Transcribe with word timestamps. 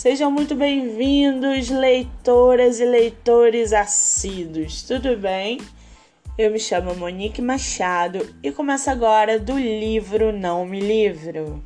Sejam 0.00 0.30
muito 0.30 0.54
bem-vindos, 0.54 1.68
leitoras 1.68 2.80
e 2.80 2.86
leitores 2.86 3.74
assíduos, 3.74 4.82
tudo 4.82 5.14
bem? 5.14 5.60
Eu 6.38 6.50
me 6.50 6.58
chamo 6.58 6.96
Monique 6.96 7.42
Machado 7.42 8.26
e 8.42 8.50
começo 8.50 8.88
agora 8.88 9.38
do 9.38 9.58
livro 9.58 10.32
Não 10.32 10.64
Me 10.64 10.80
Livro. 10.80 11.62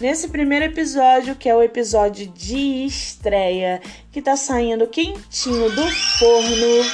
Nesse 0.00 0.28
primeiro 0.28 0.66
episódio, 0.66 1.34
que 1.34 1.48
é 1.48 1.56
o 1.56 1.60
episódio 1.60 2.28
de 2.28 2.86
estreia, 2.86 3.82
que 4.12 4.22
tá 4.22 4.36
saindo 4.36 4.86
quentinho 4.86 5.68
do 5.72 5.90
forno, 6.20 6.84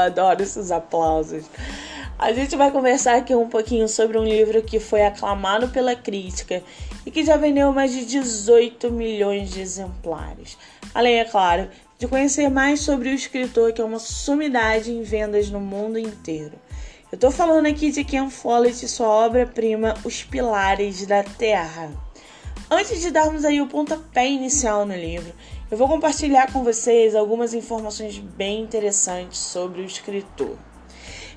adoro 0.00 0.42
esses 0.42 0.70
aplausos. 0.70 1.44
A 2.18 2.32
gente 2.32 2.54
vai 2.56 2.70
conversar 2.70 3.16
aqui 3.16 3.34
um 3.34 3.48
pouquinho 3.48 3.88
sobre 3.88 4.18
um 4.18 4.24
livro 4.24 4.62
que 4.62 4.78
foi 4.78 5.02
aclamado 5.02 5.68
pela 5.68 5.94
crítica 5.94 6.62
e 7.06 7.10
que 7.10 7.24
já 7.24 7.36
vendeu 7.36 7.72
mais 7.72 7.92
de 7.92 8.04
18 8.04 8.90
milhões 8.90 9.50
de 9.50 9.60
exemplares. 9.60 10.58
Além, 10.94 11.18
é 11.18 11.24
claro, 11.24 11.68
de 11.98 12.06
conhecer 12.06 12.50
mais 12.50 12.80
sobre 12.80 13.08
o 13.08 13.14
escritor, 13.14 13.72
que 13.72 13.80
é 13.80 13.84
uma 13.84 13.98
sumidade 13.98 14.90
em 14.90 15.02
vendas 15.02 15.48
no 15.50 15.60
mundo 15.60 15.98
inteiro. 15.98 16.58
Eu 17.12 17.18
tô 17.18 17.30
falando 17.30 17.66
aqui 17.66 17.90
de 17.90 18.04
Ken 18.04 18.30
Follett 18.30 18.84
e 18.84 18.88
sua 18.88 19.08
obra-prima 19.08 19.94
Os 20.04 20.22
Pilares 20.22 21.04
da 21.06 21.24
Terra. 21.24 21.90
Antes 22.70 23.00
de 23.00 23.10
darmos 23.10 23.44
aí 23.44 23.60
o 23.60 23.66
pontapé 23.66 24.28
inicial 24.28 24.86
no 24.86 24.94
livro, 24.94 25.32
eu 25.70 25.76
vou 25.76 25.86
compartilhar 25.86 26.52
com 26.52 26.64
vocês 26.64 27.14
algumas 27.14 27.54
informações 27.54 28.18
bem 28.18 28.60
interessantes 28.60 29.38
sobre 29.38 29.80
o 29.80 29.84
escritor. 29.84 30.58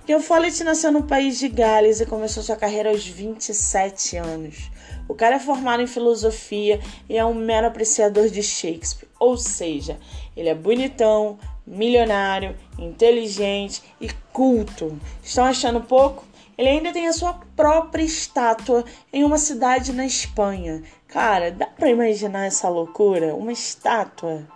Ken 0.07 0.19
Follett 0.19 0.63
nasceu 0.63 0.91
no 0.91 1.03
país 1.03 1.37
de 1.37 1.47
Gales 1.47 2.01
e 2.01 2.05
começou 2.05 2.41
sua 2.41 2.55
carreira 2.55 2.89
aos 2.89 3.05
27 3.05 4.17
anos. 4.17 4.71
O 5.07 5.13
cara 5.13 5.35
é 5.35 5.39
formado 5.39 5.83
em 5.83 5.87
filosofia 5.87 6.79
e 7.07 7.15
é 7.15 7.23
um 7.23 7.33
mero 7.33 7.67
apreciador 7.67 8.27
de 8.27 8.41
Shakespeare, 8.41 9.07
ou 9.19 9.37
seja, 9.37 9.99
ele 10.35 10.49
é 10.49 10.55
bonitão, 10.55 11.37
milionário, 11.65 12.55
inteligente 12.79 13.83
e 14.01 14.09
culto. 14.33 14.97
Estão 15.23 15.45
achando 15.45 15.79
pouco? 15.81 16.25
Ele 16.57 16.69
ainda 16.69 16.91
tem 16.91 17.07
a 17.07 17.13
sua 17.13 17.33
própria 17.55 18.03
estátua 18.03 18.85
em 19.11 19.23
uma 19.23 19.37
cidade 19.37 19.91
na 19.91 20.05
Espanha. 20.05 20.83
Cara, 21.07 21.51
dá 21.51 21.65
pra 21.65 21.89
imaginar 21.89 22.45
essa 22.45 22.69
loucura? 22.69 23.35
Uma 23.35 23.51
estátua. 23.51 24.47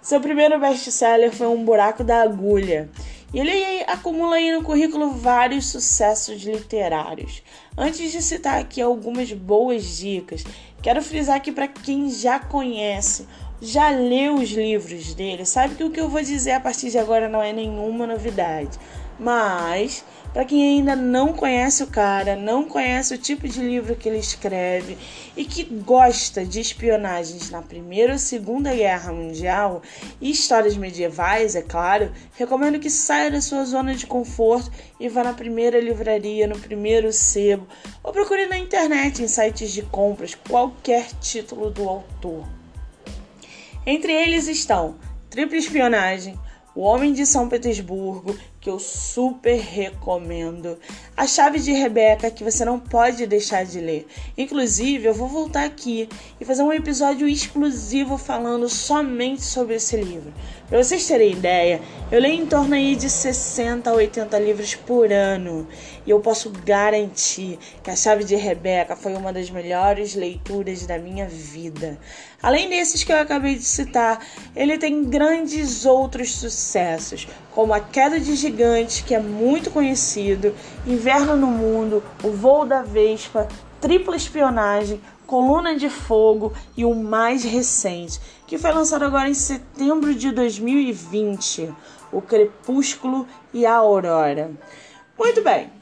Seu 0.00 0.20
primeiro 0.20 0.60
best-seller 0.60 1.32
foi 1.32 1.46
Um 1.46 1.64
Buraco 1.64 2.04
da 2.04 2.22
Agulha. 2.22 2.90
E 3.32 3.40
ele 3.40 3.82
acumula 3.88 4.36
aí 4.36 4.52
no 4.52 4.62
currículo 4.62 5.10
vários 5.10 5.66
sucessos 5.66 6.42
literários. 6.42 7.42
Antes 7.76 8.12
de 8.12 8.22
citar 8.22 8.60
aqui 8.60 8.80
algumas 8.80 9.32
boas 9.32 9.96
dicas, 9.96 10.44
quero 10.80 11.02
frisar 11.02 11.36
aqui 11.36 11.50
para 11.50 11.66
quem 11.66 12.08
já 12.08 12.38
conhece, 12.38 13.26
já 13.60 13.90
leu 13.90 14.36
os 14.36 14.50
livros 14.50 15.14
dele, 15.14 15.44
sabe 15.44 15.74
que 15.74 15.82
o 15.82 15.90
que 15.90 16.00
eu 16.00 16.08
vou 16.08 16.22
dizer 16.22 16.52
a 16.52 16.60
partir 16.60 16.90
de 16.90 16.98
agora 16.98 17.28
não 17.28 17.42
é 17.42 17.52
nenhuma 17.52 18.06
novidade. 18.06 18.78
Mas 19.18 20.04
para 20.34 20.44
quem 20.44 20.78
ainda 20.78 20.96
não 20.96 21.32
conhece 21.32 21.84
o 21.84 21.86
cara, 21.86 22.34
não 22.34 22.64
conhece 22.64 23.14
o 23.14 23.18
tipo 23.18 23.46
de 23.46 23.60
livro 23.60 23.94
que 23.94 24.08
ele 24.08 24.18
escreve 24.18 24.98
e 25.36 25.44
que 25.44 25.62
gosta 25.62 26.44
de 26.44 26.58
espionagens 26.58 27.50
na 27.50 27.62
Primeira 27.62 28.14
ou 28.14 28.18
Segunda 28.18 28.74
Guerra 28.74 29.12
Mundial 29.12 29.80
e 30.20 30.32
histórias 30.32 30.76
medievais, 30.76 31.54
é 31.54 31.62
claro, 31.62 32.10
recomendo 32.36 32.80
que 32.80 32.90
saia 32.90 33.30
da 33.30 33.40
sua 33.40 33.64
zona 33.64 33.94
de 33.94 34.08
conforto 34.08 34.72
e 34.98 35.08
vá 35.08 35.22
na 35.22 35.34
primeira 35.34 35.80
livraria, 35.80 36.48
no 36.48 36.58
primeiro 36.58 37.12
sebo 37.12 37.68
ou 38.02 38.12
procure 38.12 38.46
na 38.46 38.58
internet 38.58 39.22
em 39.22 39.28
sites 39.28 39.70
de 39.70 39.82
compras 39.82 40.34
qualquer 40.34 41.06
título 41.20 41.70
do 41.70 41.88
autor. 41.88 42.44
Entre 43.86 44.12
eles 44.12 44.48
estão 44.48 44.96
Tripla 45.30 45.58
Espionagem, 45.58 46.36
O 46.74 46.80
Homem 46.80 47.12
de 47.12 47.24
São 47.24 47.48
Petersburgo 47.48 48.36
que 48.64 48.70
eu 48.70 48.78
super 48.78 49.60
recomendo. 49.60 50.78
A 51.14 51.26
Chave 51.26 51.60
de 51.60 51.70
Rebeca, 51.70 52.30
que 52.30 52.42
você 52.42 52.64
não 52.64 52.80
pode 52.80 53.26
deixar 53.26 53.62
de 53.62 53.78
ler. 53.78 54.06
Inclusive, 54.38 55.04
eu 55.06 55.12
vou 55.12 55.28
voltar 55.28 55.64
aqui 55.64 56.08
e 56.40 56.46
fazer 56.46 56.62
um 56.62 56.72
episódio 56.72 57.28
exclusivo 57.28 58.16
falando 58.16 58.66
somente 58.70 59.42
sobre 59.42 59.74
esse 59.74 59.98
livro. 59.98 60.32
Para 60.66 60.82
vocês 60.82 61.06
terem 61.06 61.32
ideia, 61.32 61.78
eu 62.10 62.18
leio 62.18 62.42
em 62.42 62.46
torno 62.46 62.74
aí 62.74 62.96
de 62.96 63.10
60 63.10 63.90
a 63.90 63.92
80 63.92 64.38
livros 64.38 64.74
por 64.74 65.12
ano. 65.12 65.68
E 66.06 66.10
eu 66.10 66.20
posso 66.20 66.50
garantir 66.50 67.58
que 67.82 67.90
A 67.90 67.96
Chave 67.96 68.24
de 68.24 68.34
Rebeca 68.34 68.96
foi 68.96 69.14
uma 69.14 69.30
das 69.30 69.50
melhores 69.50 70.14
leituras 70.14 70.86
da 70.86 70.98
minha 70.98 71.28
vida. 71.28 71.98
Além 72.42 72.68
desses 72.68 73.04
que 73.04 73.12
eu 73.12 73.18
acabei 73.18 73.54
de 73.54 73.64
citar, 73.64 74.20
ele 74.56 74.76
tem 74.76 75.04
grandes 75.04 75.84
outros 75.84 76.32
sucessos, 76.34 77.28
como 77.52 77.72
A 77.72 77.80
Queda 77.80 78.18
de 78.18 78.34
Gigantes, 78.54 79.00
que 79.00 79.14
é 79.14 79.18
muito 79.18 79.70
conhecido, 79.70 80.54
Inverno 80.86 81.36
no 81.36 81.48
Mundo, 81.48 82.02
O 82.22 82.30
Voo 82.30 82.64
da 82.64 82.82
Vespa, 82.82 83.48
Tripla 83.80 84.14
Espionagem, 84.14 85.00
Coluna 85.26 85.76
de 85.76 85.90
Fogo 85.90 86.52
e 86.76 86.84
o 86.84 86.94
mais 86.94 87.42
recente, 87.42 88.20
que 88.46 88.56
foi 88.56 88.72
lançado 88.72 89.04
agora 89.04 89.28
em 89.28 89.34
setembro 89.34 90.14
de 90.14 90.30
2020, 90.30 91.74
O 92.12 92.22
Crepúsculo 92.22 93.26
e 93.52 93.66
a 93.66 93.74
Aurora. 93.74 94.52
Muito 95.18 95.42
bem. 95.42 95.72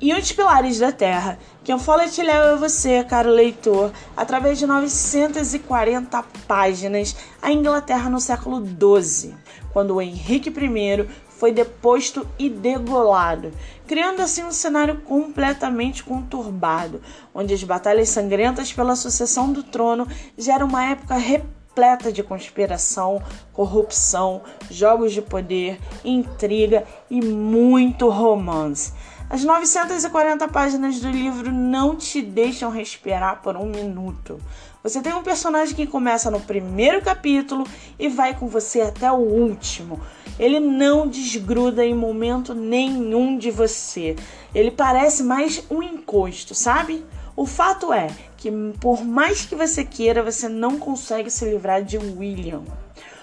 E 0.00 0.14
os 0.14 0.32
Pilares 0.32 0.78
da 0.78 0.92
Terra, 0.92 1.38
que 1.64 1.72
eu 1.72 1.78
falo 1.78 2.08
te 2.08 2.22
leva 2.22 2.56
você, 2.56 3.04
caro 3.04 3.30
leitor, 3.30 3.92
através 4.16 4.58
de 4.58 4.66
940 4.66 6.24
páginas 6.46 7.16
à 7.40 7.50
Inglaterra 7.52 8.08
no 8.08 8.20
século 8.20 8.64
XII 8.64 9.34
quando 9.72 10.00
Henrique 10.00 10.50
I 10.50 11.08
foi 11.42 11.50
deposto 11.50 12.24
e 12.38 12.48
degolado, 12.48 13.50
criando 13.88 14.22
assim 14.22 14.44
um 14.44 14.52
cenário 14.52 15.00
completamente 15.00 16.04
conturbado, 16.04 17.02
onde 17.34 17.52
as 17.52 17.64
batalhas 17.64 18.10
sangrentas 18.10 18.72
pela 18.72 18.94
sucessão 18.94 19.52
do 19.52 19.64
trono 19.64 20.06
geram 20.38 20.68
uma 20.68 20.84
época 20.84 21.16
repleta 21.16 22.12
de 22.12 22.22
conspiração, 22.22 23.20
corrupção, 23.52 24.42
jogos 24.70 25.12
de 25.12 25.20
poder, 25.20 25.80
intriga 26.04 26.84
e 27.10 27.20
muito 27.20 28.08
romance. 28.08 28.92
As 29.32 29.44
940 29.44 30.46
páginas 30.48 31.00
do 31.00 31.10
livro 31.10 31.50
não 31.50 31.96
te 31.96 32.20
deixam 32.20 32.70
respirar 32.70 33.40
por 33.40 33.56
um 33.56 33.64
minuto. 33.64 34.38
Você 34.82 35.00
tem 35.00 35.14
um 35.14 35.22
personagem 35.22 35.74
que 35.74 35.86
começa 35.86 36.30
no 36.30 36.38
primeiro 36.38 37.00
capítulo 37.00 37.66
e 37.98 38.10
vai 38.10 38.38
com 38.38 38.46
você 38.46 38.82
até 38.82 39.10
o 39.10 39.16
último. 39.16 39.98
Ele 40.38 40.60
não 40.60 41.08
desgruda 41.08 41.82
em 41.82 41.94
momento 41.94 42.52
nenhum 42.52 43.38
de 43.38 43.50
você. 43.50 44.16
Ele 44.54 44.70
parece 44.70 45.22
mais 45.22 45.64
um 45.70 45.82
encosto, 45.82 46.54
sabe? 46.54 47.02
O 47.34 47.46
fato 47.46 47.90
é 47.90 48.08
que, 48.36 48.50
por 48.82 49.02
mais 49.02 49.46
que 49.46 49.54
você 49.54 49.82
queira, 49.82 50.22
você 50.22 50.46
não 50.46 50.78
consegue 50.78 51.30
se 51.30 51.46
livrar 51.46 51.82
de 51.82 51.96
William. 51.96 52.64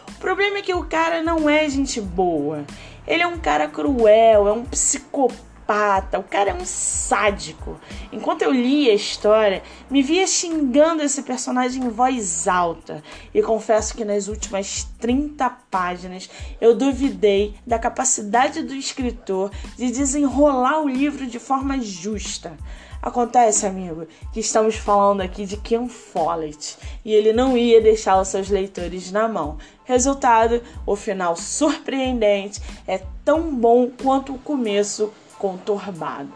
O 0.07 0.19
problema 0.19 0.57
é 0.57 0.63
que 0.63 0.73
o 0.73 0.85
cara 0.85 1.21
não 1.21 1.47
é 1.47 1.69
gente 1.69 2.01
boa. 2.01 2.65
Ele 3.05 3.21
é 3.21 3.27
um 3.27 3.37
cara 3.37 3.67
cruel, 3.67 4.47
é 4.47 4.51
um 4.51 4.65
psicopata 4.65 5.48
psicopata, 5.69 6.17
o 6.17 6.23
cara 6.23 6.49
é 6.49 6.53
um 6.53 6.65
sádico. 6.65 7.79
Enquanto 8.11 8.41
eu 8.41 8.51
lia 8.51 8.91
a 8.91 8.95
história, 8.95 9.61
me 9.89 10.01
via 10.01 10.25
xingando 10.25 11.03
esse 11.03 11.21
personagem 11.21 11.83
em 11.83 11.89
voz 11.89 12.47
alta. 12.47 13.03
E 13.33 13.41
confesso 13.43 13.95
que 13.95 14.03
nas 14.03 14.27
últimas 14.27 14.87
30 14.99 15.47
páginas 15.69 16.27
eu 16.59 16.75
duvidei 16.75 17.53
da 17.67 17.77
capacidade 17.77 18.63
do 18.63 18.73
escritor 18.73 19.51
de 19.77 19.91
desenrolar 19.91 20.81
o 20.81 20.89
livro 20.89 21.27
de 21.27 21.37
forma 21.37 21.79
justa. 21.79 22.57
Acontece, 23.01 23.65
amigo, 23.65 24.07
que 24.33 24.41
estamos 24.41 24.75
falando 24.75 25.21
aqui 25.21 25.45
de 25.45 25.55
Ken 25.55 25.87
Follett 25.87 26.77
e 27.05 27.13
ele 27.13 27.31
não 27.31 27.57
ia 27.57 27.79
deixar 27.79 28.19
os 28.19 28.27
seus 28.27 28.49
leitores 28.49 29.09
na 29.09 29.25
mão. 29.25 29.57
Resultado, 29.85 30.61
o 30.85 30.97
final 30.97 31.35
surpreendente 31.37 32.59
é 32.85 33.01
tão 33.23 33.55
bom 33.55 33.89
quanto 33.89 34.33
o 34.33 34.39
começo 34.39 35.13
conturbado. 35.39 36.33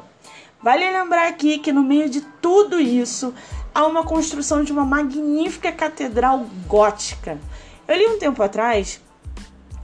Vale 0.62 0.90
lembrar 0.90 1.28
aqui 1.28 1.60
que 1.60 1.72
no 1.72 1.84
meio 1.84 2.10
de 2.10 2.22
tudo 2.42 2.80
isso 2.80 3.34
há 3.76 3.86
uma 3.86 4.04
construção 4.04 4.64
de 4.64 4.72
uma 4.72 4.86
magnífica 4.86 5.72
catedral 5.72 6.46
gótica. 6.66 7.38
Eu 7.86 7.98
li 7.98 8.08
um 8.08 8.18
tempo 8.18 8.42
atrás 8.42 9.02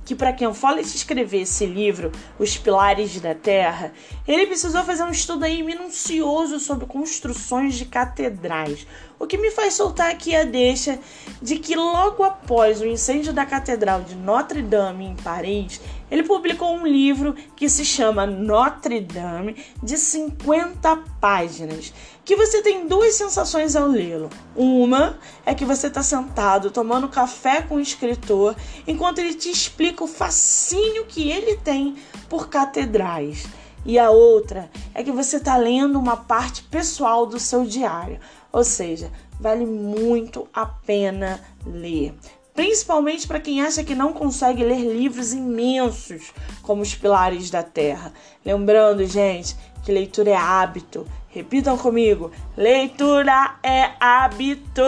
que 0.05 0.15
para 0.15 0.33
quem 0.33 0.51
Follett 0.51 0.95
escrever 0.95 1.41
esse 1.41 1.67
livro, 1.67 2.11
Os 2.39 2.57
Pilares 2.57 3.21
da 3.21 3.35
Terra, 3.35 3.91
ele 4.29 4.45
precisou 4.45 4.83
fazer 4.83 5.01
um 5.01 5.09
estudo 5.09 5.43
aí 5.43 5.63
minucioso 5.63 6.59
sobre 6.59 6.85
construções 6.85 7.73
de 7.73 7.85
catedrais. 7.85 8.85
O 9.17 9.25
que 9.25 9.39
me 9.39 9.49
faz 9.49 9.73
soltar 9.73 10.11
aqui 10.11 10.35
a 10.35 10.43
deixa 10.43 10.99
de 11.41 11.57
que 11.57 11.75
logo 11.75 12.23
após 12.23 12.79
o 12.79 12.85
incêndio 12.85 13.33
da 13.33 13.43
Catedral 13.43 14.01
de 14.01 14.13
Notre 14.13 14.61
Dame 14.61 15.03
em 15.03 15.15
Paris, 15.15 15.81
ele 16.11 16.21
publicou 16.21 16.75
um 16.75 16.85
livro 16.85 17.33
que 17.55 17.67
se 17.67 17.83
chama 17.83 18.27
Notre 18.27 19.01
Dame, 19.01 19.55
de 19.81 19.97
50 19.97 20.95
páginas, 21.19 21.91
que 22.23 22.35
você 22.35 22.61
tem 22.61 22.87
duas 22.87 23.15
sensações 23.15 23.75
ao 23.75 23.87
lê-lo. 23.87 24.29
Uma 24.55 25.17
é 25.43 25.55
que 25.55 25.65
você 25.65 25.87
está 25.87 26.03
sentado 26.03 26.69
tomando 26.69 27.09
café 27.09 27.63
com 27.63 27.77
o 27.77 27.81
escritor 27.81 28.55
enquanto 28.85 29.17
ele 29.17 29.33
te 29.33 29.49
explica 29.49 30.03
o 30.03 30.07
fascínio 30.07 31.05
que 31.07 31.31
ele 31.31 31.57
tem 31.57 31.95
por 32.29 32.47
catedrais. 32.47 33.47
E 33.85 33.97
a 33.97 34.09
outra 34.09 34.69
é 34.93 35.03
que 35.03 35.11
você 35.11 35.37
está 35.37 35.57
lendo 35.57 35.97
uma 35.97 36.17
parte 36.17 36.63
pessoal 36.63 37.25
do 37.25 37.39
seu 37.39 37.65
diário, 37.65 38.19
ou 38.51 38.63
seja, 38.63 39.11
vale 39.39 39.65
muito 39.65 40.47
a 40.53 40.65
pena 40.65 41.39
ler 41.65 42.13
principalmente 42.59 43.25
para 43.25 43.39
quem 43.39 43.61
acha 43.61 43.85
que 43.85 43.95
não 43.95 44.11
consegue 44.11 44.65
ler 44.65 44.81
livros 44.81 45.31
imensos 45.31 46.33
como 46.61 46.81
Os 46.81 46.93
Pilares 46.93 47.49
da 47.49 47.63
Terra. 47.63 48.11
Lembrando, 48.43 49.05
gente, 49.05 49.55
que 49.81 49.93
leitura 49.93 50.31
é 50.31 50.35
hábito. 50.35 51.07
Repitam 51.29 51.77
comigo: 51.77 52.33
leitura 52.57 53.55
é 53.63 53.91
hábito. 53.97 54.81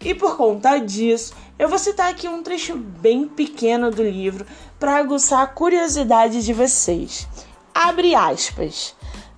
E 0.00 0.12
por 0.12 0.36
conta 0.36 0.78
disso, 0.78 1.36
eu 1.56 1.68
vou 1.68 1.78
citar 1.78 2.10
aqui 2.10 2.26
um 2.26 2.42
trecho 2.42 2.74
bem 2.76 3.28
pequeno 3.28 3.92
do 3.92 4.02
livro 4.02 4.44
para 4.76 4.96
aguçar 4.96 5.42
a 5.42 5.46
curiosidade 5.46 6.44
de 6.44 6.52
vocês. 6.52 7.28
Abre 7.80 8.12
aspas. 8.12 8.92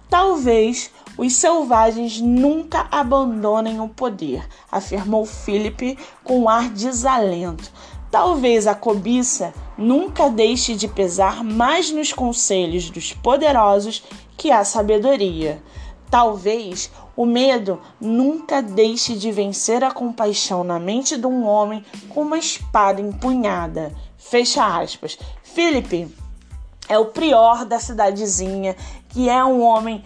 Talvez 0.08 0.90
os 1.18 1.34
selvagens 1.34 2.22
nunca 2.22 2.88
abandonem 2.90 3.82
o 3.82 3.88
poder, 3.90 4.48
afirmou 4.72 5.26
Philip 5.26 5.98
com 6.24 6.40
um 6.40 6.48
ar 6.48 6.70
desalento. 6.70 7.70
Talvez 8.10 8.66
a 8.66 8.74
cobiça 8.74 9.52
nunca 9.76 10.30
deixe 10.30 10.74
de 10.74 10.88
pesar 10.88 11.44
mais 11.44 11.90
nos 11.90 12.14
conselhos 12.14 12.88
dos 12.88 13.12
poderosos 13.12 14.02
que 14.38 14.50
a 14.50 14.64
sabedoria. 14.64 15.62
Talvez 16.10 16.90
o 17.14 17.26
medo 17.26 17.78
nunca 18.00 18.62
deixe 18.62 19.16
de 19.16 19.30
vencer 19.30 19.84
a 19.84 19.90
compaixão 19.90 20.64
na 20.64 20.78
mente 20.78 21.18
de 21.18 21.26
um 21.26 21.46
homem 21.46 21.84
com 22.08 22.22
uma 22.22 22.38
espada 22.38 23.02
empunhada. 23.02 23.94
Fecha 24.16 24.64
aspas. 24.80 25.18
Philip 25.42 26.08
é 26.90 26.98
o 26.98 27.06
prior 27.06 27.64
da 27.64 27.78
cidadezinha, 27.78 28.76
que 29.08 29.28
é 29.28 29.44
um 29.44 29.62
homem 29.62 30.04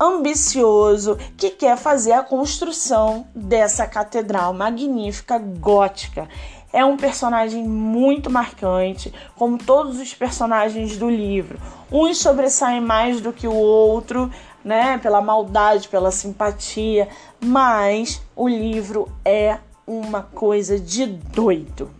ambicioso 0.00 1.18
que 1.36 1.50
quer 1.50 1.76
fazer 1.76 2.12
a 2.12 2.22
construção 2.22 3.26
dessa 3.34 3.84
catedral 3.84 4.54
magnífica 4.54 5.38
gótica. 5.38 6.28
É 6.72 6.84
um 6.84 6.96
personagem 6.96 7.66
muito 7.66 8.30
marcante, 8.30 9.12
como 9.34 9.58
todos 9.58 9.98
os 9.98 10.14
personagens 10.14 10.96
do 10.96 11.10
livro. 11.10 11.58
Uns 11.90 12.18
sobressaem 12.18 12.80
mais 12.80 13.20
do 13.20 13.32
que 13.32 13.48
o 13.48 13.52
outro, 13.52 14.30
né, 14.64 14.98
pela 14.98 15.20
maldade, 15.20 15.88
pela 15.88 16.12
simpatia, 16.12 17.08
mas 17.40 18.22
o 18.36 18.46
livro 18.46 19.08
é 19.24 19.58
uma 19.84 20.22
coisa 20.22 20.78
de 20.78 21.06
doido. 21.06 21.90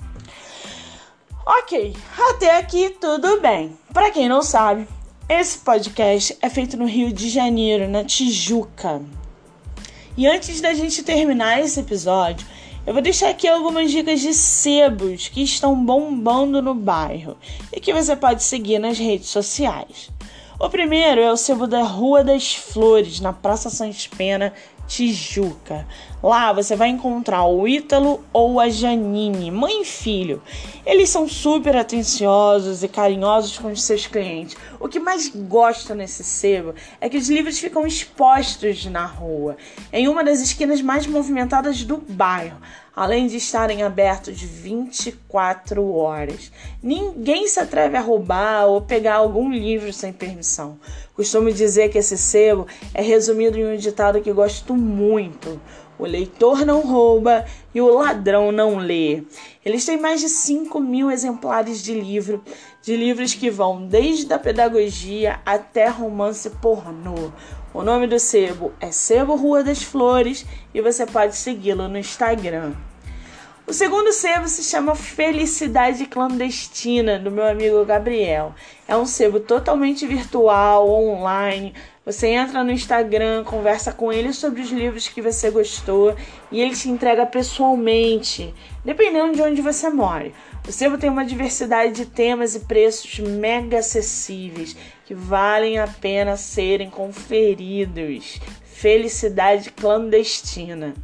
Ok, 1.71 1.95
até 2.31 2.59
aqui 2.59 2.91
tudo 3.01 3.41
bem. 3.41 3.79
Para 3.95 4.11
quem 4.11 4.29
não 4.29 4.43
sabe, 4.43 4.89
esse 5.29 5.59
podcast 5.59 6.37
é 6.43 6.51
feito 6.51 6.77
no 6.77 6.85
Rio 6.85 7.13
de 7.13 7.29
Janeiro, 7.29 7.89
na 7.89 8.03
Tijuca. 8.03 9.01
E 10.17 10.27
antes 10.27 10.61
da 10.61 10.75
gente 10.75 11.05
terminar 11.05 11.61
esse 11.61 11.79
episódio, 11.79 12.45
eu 12.85 12.93
vou 12.93 13.01
deixar 13.01 13.29
aqui 13.29 13.47
algumas 13.47 13.89
dicas 13.89 14.19
de 14.19 14.35
sebos 14.35 15.29
que 15.29 15.45
estão 15.45 15.77
bombando 15.77 16.61
no 16.61 16.75
bairro 16.75 17.37
e 17.73 17.79
que 17.79 17.93
você 17.93 18.17
pode 18.17 18.43
seguir 18.43 18.81
nas 18.81 18.99
redes 18.99 19.29
sociais. 19.29 20.11
O 20.59 20.69
primeiro 20.69 21.21
é 21.21 21.31
o 21.31 21.37
sebo 21.37 21.69
da 21.69 21.85
Rua 21.85 22.25
das 22.25 22.53
Flores, 22.53 23.21
na 23.21 23.33
Praça 23.33 23.71
Santa 23.71 23.97
Pena, 24.17 24.53
Tijuca. 24.91 25.87
Lá 26.21 26.53
você 26.53 26.75
vai 26.75 26.89
encontrar 26.89 27.45
o 27.45 27.67
Ítalo 27.67 28.25
ou 28.33 28.59
a 28.59 28.69
Janine, 28.69 29.49
mãe 29.49 29.83
e 29.83 29.85
filho. 29.85 30.43
Eles 30.85 31.09
são 31.09 31.29
super 31.29 31.77
atenciosos 31.77 32.83
e 32.83 32.89
carinhosos 32.89 33.57
com 33.57 33.69
os 33.69 33.85
seus 33.85 34.09
clientes. 34.09 34.57
O 34.81 34.89
que 34.89 34.99
mais 34.99 35.29
gosto 35.29 35.95
nesse 35.95 36.25
sebo 36.25 36.75
é 37.01 37.09
que 37.09 37.17
os 37.17 37.31
livros 37.31 37.61
ficam 37.61 37.87
expostos 37.87 38.85
na 38.87 39.07
rua, 39.07 39.57
em 39.93 40.09
uma 40.09 40.25
das 40.25 40.41
esquinas 40.41 40.83
mais 40.83 41.07
movimentadas 41.07 41.85
do 41.85 41.97
bairro, 41.97 42.59
além 42.95 43.29
de 43.29 43.37
estarem 43.37 43.85
abertos 43.85 44.43
24 44.43 45.95
horas. 45.95 46.51
Ninguém 46.83 47.47
se 47.47 47.61
atreve 47.61 47.97
a 47.97 48.01
roubar 48.01 48.67
ou 48.67 48.83
pegar 48.83 49.15
algum 49.17 49.51
livro 49.51 49.93
sem 49.93 50.13
permissão. 50.13 50.79
Costumo 51.15 51.53
dizer 51.53 51.91
que 51.91 51.99
esse 51.99 52.17
sebo 52.17 52.67
é 52.95 53.03
resumido 53.03 53.59
em 53.59 53.75
um 53.75 53.77
ditado 53.77 54.23
que 54.23 54.33
gosto 54.33 54.75
muito. 54.81 55.61
O 55.99 56.07
leitor 56.07 56.65
não 56.65 56.81
rouba 56.81 57.45
e 57.75 57.81
o 57.81 57.95
ladrão 57.95 58.51
não 58.51 58.79
lê. 58.79 59.23
Eles 59.65 59.85
têm 59.85 60.01
mais 60.01 60.21
de 60.21 60.31
5 60.31 60.81
mil 60.81 61.11
exemplares 61.11 61.83
de 61.83 61.93
livro, 61.93 62.43
de 62.83 62.97
livros 62.97 63.35
que 63.35 63.51
vão 63.51 63.87
desde 63.87 64.33
a 64.33 64.39
pedagogia 64.39 65.41
até 65.45 65.89
romance 65.89 66.49
pornô. 66.63 67.31
O 67.75 67.83
nome 67.83 68.07
do 68.07 68.19
sebo 68.19 68.73
é 68.81 68.91
Sebo 68.91 69.37
Rua 69.37 69.63
das 69.63 69.83
Flores 69.83 70.47
e 70.75 70.81
você 70.81 71.05
pode 71.05 71.37
segui-lo 71.37 71.87
no 71.87 71.99
Instagram. 71.99 72.73
O 73.71 73.73
segundo 73.73 74.13
sebo 74.13 74.49
se 74.49 74.65
chama 74.65 74.97
Felicidade 74.97 76.05
Clandestina, 76.07 77.21
do 77.21 77.31
meu 77.31 77.47
amigo 77.47 77.85
Gabriel. 77.85 78.53
É 78.89 78.97
um 78.97 79.07
sebo 79.07 79.39
totalmente 79.39 80.05
virtual, 80.09 80.91
online. 80.91 81.73
Você 82.11 82.27
entra 82.27 82.65
no 82.65 82.73
Instagram, 82.73 83.45
conversa 83.45 83.93
com 83.93 84.13
ele 84.13 84.33
sobre 84.33 84.61
os 84.61 84.71
livros 84.71 85.07
que 85.07 85.23
você 85.23 85.49
gostou 85.49 86.17
e 86.51 86.61
ele 86.61 86.75
te 86.75 86.89
entrega 86.91 87.25
pessoalmente, 87.25 88.53
dependendo 88.85 89.37
de 89.37 89.43
onde 89.43 89.63
você 89.63 89.89
mora. 89.89 90.33
O 90.67 90.73
sebo 90.73 90.99
tem 90.99 91.09
uma 91.09 91.25
diversidade 91.25 91.93
de 91.93 92.07
temas 92.07 92.57
e 92.57 92.61
preços 92.61 93.21
mega 93.21 93.79
acessíveis 93.79 94.77
que 95.07 95.15
valem 95.15 95.79
a 95.79 95.87
pena 95.87 96.37
serem 96.37 96.91
conferidos. 96.91 98.41
Felicidade 98.65 99.71
Clandestina. 99.71 100.95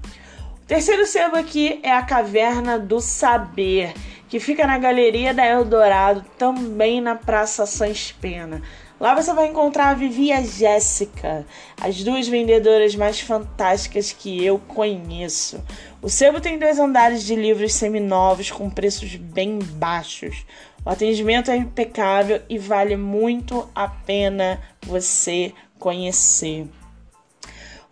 Terceiro 0.67 1.06
sebo 1.06 1.36
aqui 1.36 1.79
é 1.84 1.93
a 1.93 2.03
Caverna 2.03 2.81
do 2.81 3.01
Saber, 3.01 3.94
que 4.29 4.41
fica 4.41 4.67
na 4.67 4.77
Galeria 4.77 5.32
da 5.32 5.46
Eldorado, 5.46 6.25
também 6.36 7.01
na 7.01 7.15
Praça 7.15 7.65
Sans 7.65 8.10
Pena. 8.10 8.60
Lá 8.98 9.15
você 9.15 9.32
vai 9.34 9.48
encontrar 9.48 9.91
a 9.91 9.94
Vivi 9.94 10.26
e 10.26 10.32
a 10.32 10.43
Jéssica, 10.43 11.44
as 11.79 12.03
duas 12.03 12.26
vendedoras 12.26 12.96
mais 12.96 13.20
fantásticas 13.20 14.10
que 14.10 14.43
eu 14.43 14.58
conheço. 14.58 15.62
O 16.00 16.08
sebo 16.08 16.41
tem 16.41 16.58
dois 16.58 16.79
andares 16.79 17.22
de 17.22 17.34
livros 17.34 17.74
seminovos 17.74 18.50
com 18.50 18.70
preços 18.70 19.15
bem 19.17 19.58
baixos. 19.58 20.46
O 20.82 20.88
atendimento 20.88 21.50
é 21.50 21.56
impecável 21.56 22.41
e 22.48 22.56
vale 22.58 22.96
muito 22.96 23.69
a 23.74 23.86
pena 23.86 24.62
você 24.86 25.53
conhecer. 25.79 26.67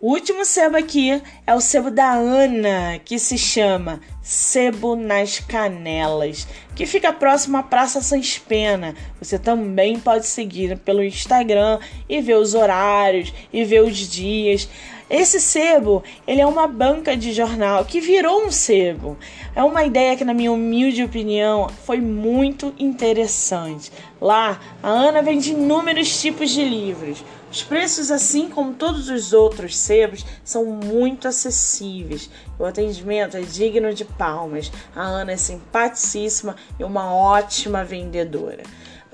O 0.05 0.11
último 0.11 0.45
sebo 0.45 0.77
aqui 0.77 1.23
é 1.47 1.55
o 1.55 1.63
sebo 1.63 1.91
da 1.91 2.13
Ana, 2.13 3.01
que 3.03 3.19
se 3.19 3.39
chama 3.39 4.03
Sebo 4.21 4.95
nas 4.95 5.41
Canelas, 5.41 6.47
que 6.77 6.85
fica 6.85 7.11
próximo 7.11 7.57
à 7.57 7.63
Praça 7.63 8.03
Sans 8.03 8.37
Pena. 8.37 8.95
Você 9.19 9.39
também 9.39 9.99
pode 9.99 10.27
seguir 10.27 10.77
pelo 10.77 11.03
Instagram 11.03 11.79
e 12.07 12.21
ver 12.21 12.37
os 12.37 12.53
horários 12.53 13.33
e 13.51 13.65
ver 13.65 13.83
os 13.83 13.97
dias. 13.97 14.69
Esse 15.09 15.41
sebo, 15.41 16.05
ele 16.27 16.43
é 16.43 16.47
uma 16.47 16.67
banca 16.67 17.17
de 17.17 17.33
jornal 17.33 17.87
que 17.87 17.99
virou 17.99 18.45
um 18.45 18.51
sebo. 18.51 19.17
É 19.57 19.65
uma 19.65 19.85
ideia 19.85 20.17
que, 20.17 20.25
na 20.25 20.35
minha 20.35 20.53
humilde 20.53 21.03
opinião, 21.03 21.69
foi 21.87 21.99
muito 21.99 22.75
interessante. 22.79 23.91
Lá, 24.21 24.61
a 24.83 24.89
Ana 24.89 25.23
vende 25.23 25.53
inúmeros 25.53 26.21
tipos 26.21 26.51
de 26.51 26.63
livros. 26.63 27.25
Os 27.55 27.63
preços, 27.63 28.11
assim 28.11 28.51
como 28.51 28.75
todos 28.75 29.09
os 29.09 29.33
outros 29.33 29.79
sebos, 29.79 30.27
são 30.43 30.65
muito 30.65 31.29
acessíveis. 31.29 32.29
O 32.59 32.65
atendimento 32.65 33.37
é 33.37 33.43
digno 33.43 33.95
de 33.95 34.05
palmas. 34.05 34.73
A 34.93 35.03
Ana 35.03 35.31
é 35.31 35.37
simpaticíssima 35.37 36.57
e 36.81 36.83
uma 36.83 37.15
ótima 37.15 37.85
vendedora. 37.85 38.65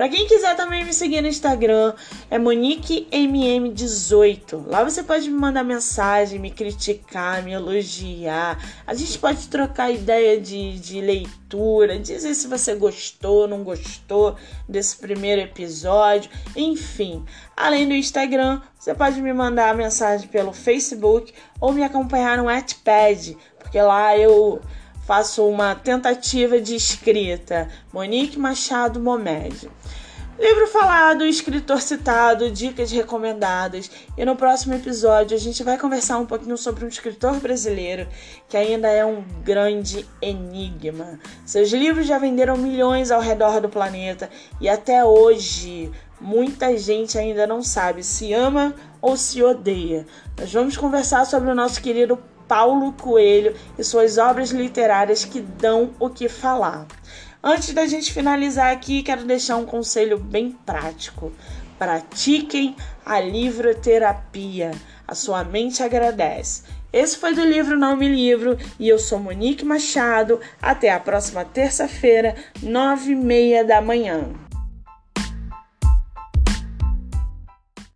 Para 0.00 0.08
quem 0.08 0.26
quiser 0.26 0.56
também 0.56 0.82
me 0.82 0.94
seguir 0.94 1.20
no 1.20 1.28
Instagram, 1.28 1.92
é 2.30 2.38
MoniqueMM18. 2.38 4.64
Lá 4.66 4.82
você 4.82 5.02
pode 5.02 5.28
me 5.28 5.38
mandar 5.38 5.62
mensagem, 5.62 6.38
me 6.38 6.50
criticar, 6.50 7.42
me 7.42 7.52
elogiar. 7.52 8.58
A 8.86 8.94
gente 8.94 9.18
pode 9.18 9.46
trocar 9.48 9.90
ideia 9.90 10.40
de, 10.40 10.78
de 10.78 11.02
leitura, 11.02 11.98
dizer 11.98 12.32
se 12.32 12.48
você 12.48 12.74
gostou, 12.76 13.46
não 13.46 13.62
gostou 13.62 14.36
desse 14.66 14.96
primeiro 14.96 15.42
episódio, 15.42 16.30
enfim. 16.56 17.22
Além 17.54 17.86
do 17.86 17.92
Instagram, 17.92 18.62
você 18.78 18.94
pode 18.94 19.20
me 19.20 19.34
mandar 19.34 19.74
mensagem 19.74 20.28
pelo 20.28 20.54
Facebook 20.54 21.34
ou 21.60 21.74
me 21.74 21.82
acompanhar 21.82 22.38
no 22.38 22.44
Wattpad, 22.44 23.36
porque 23.58 23.78
lá 23.78 24.16
eu 24.16 24.62
faço 25.06 25.46
uma 25.46 25.74
tentativa 25.74 26.58
de 26.58 26.74
escrita. 26.74 27.68
Monique 27.92 28.38
Machado 28.38 28.98
Momed. 28.98 29.68
Livro 30.40 30.66
falado, 30.68 31.26
escritor 31.26 31.82
citado, 31.82 32.50
dicas 32.50 32.90
recomendadas. 32.90 33.90
E 34.16 34.24
no 34.24 34.34
próximo 34.34 34.72
episódio 34.72 35.36
a 35.36 35.38
gente 35.38 35.62
vai 35.62 35.76
conversar 35.76 36.16
um 36.16 36.24
pouquinho 36.24 36.56
sobre 36.56 36.82
um 36.82 36.88
escritor 36.88 37.38
brasileiro 37.40 38.08
que 38.48 38.56
ainda 38.56 38.88
é 38.88 39.04
um 39.04 39.22
grande 39.44 40.08
enigma. 40.22 41.20
Seus 41.44 41.68
livros 41.72 42.06
já 42.06 42.16
venderam 42.16 42.56
milhões 42.56 43.10
ao 43.10 43.20
redor 43.20 43.60
do 43.60 43.68
planeta 43.68 44.30
e 44.58 44.66
até 44.66 45.04
hoje 45.04 45.92
muita 46.18 46.74
gente 46.78 47.18
ainda 47.18 47.46
não 47.46 47.62
sabe 47.62 48.02
se 48.02 48.32
ama 48.32 48.74
ou 49.02 49.18
se 49.18 49.42
odeia. 49.42 50.06
Nós 50.38 50.50
vamos 50.50 50.74
conversar 50.74 51.26
sobre 51.26 51.50
o 51.50 51.54
nosso 51.54 51.82
querido 51.82 52.18
Paulo 52.48 52.94
Coelho 52.94 53.54
e 53.78 53.84
suas 53.84 54.16
obras 54.16 54.52
literárias 54.52 55.22
que 55.22 55.40
dão 55.42 55.90
o 56.00 56.08
que 56.08 56.30
falar. 56.30 56.86
Antes 57.42 57.72
da 57.72 57.86
gente 57.86 58.12
finalizar 58.12 58.70
aqui, 58.70 59.02
quero 59.02 59.24
deixar 59.24 59.56
um 59.56 59.64
conselho 59.64 60.18
bem 60.18 60.52
prático. 60.66 61.32
Pratiquem 61.78 62.76
a 63.04 63.18
livroterapia. 63.18 64.72
A 65.08 65.14
sua 65.14 65.42
mente 65.42 65.82
agradece. 65.82 66.64
Esse 66.92 67.16
foi 67.16 67.34
do 67.34 67.42
livro 67.42 67.78
Não 67.78 67.96
Me 67.96 68.08
Livro 68.08 68.58
e 68.78 68.86
eu 68.86 68.98
sou 68.98 69.18
Monique 69.18 69.64
Machado. 69.64 70.38
Até 70.60 70.90
a 70.90 71.00
próxima 71.00 71.42
terça-feira, 71.42 72.36
nove 72.62 73.12
e 73.12 73.16
meia 73.16 73.64
da 73.64 73.80
manhã. 73.80 74.49